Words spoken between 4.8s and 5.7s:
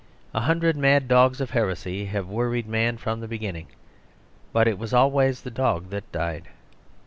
always the